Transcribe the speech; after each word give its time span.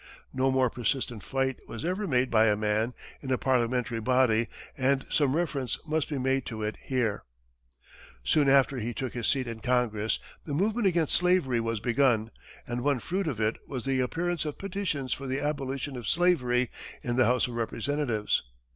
No 0.33 0.49
more 0.49 0.71
persistent 0.71 1.21
fight 1.21 1.59
was 1.67 1.85
ever 1.85 2.07
made 2.07 2.31
by 2.31 2.47
a 2.47 2.55
man 2.55 2.95
in 3.21 3.31
a 3.31 3.37
parliamentary 3.37 3.99
body 3.99 4.47
and 4.75 5.05
some 5.13 5.35
reference 5.35 5.77
must 5.87 6.09
be 6.09 6.17
made 6.17 6.43
to 6.47 6.63
it 6.63 6.75
here. 6.81 7.21
Soon 8.23 8.49
after 8.49 8.77
he 8.79 8.95
took 8.95 9.13
his 9.13 9.27
seat 9.27 9.45
in 9.47 9.59
Congress, 9.59 10.17
the 10.43 10.55
movement 10.55 10.87
against 10.87 11.13
slavery 11.13 11.59
was 11.59 11.79
begun, 11.79 12.31
and 12.65 12.81
one 12.83 12.97
fruit 12.97 13.27
of 13.27 13.39
it 13.39 13.57
was 13.67 13.85
the 13.85 13.99
appearance 13.99 14.43
of 14.43 14.57
petitions 14.57 15.13
for 15.13 15.27
the 15.27 15.39
abolition 15.39 15.95
of 15.95 16.07
slavery 16.07 16.71
in 17.03 17.15
the 17.15 17.25
House 17.25 17.47
of 17.47 17.53
Representatives. 17.53 18.41